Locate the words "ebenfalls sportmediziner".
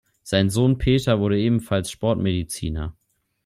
1.39-2.95